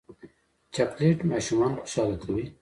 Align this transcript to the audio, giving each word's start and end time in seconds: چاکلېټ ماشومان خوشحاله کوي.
چاکلېټ 0.73 1.19
ماشومان 1.31 1.71
خوشحاله 1.79 2.15
کوي. 2.23 2.45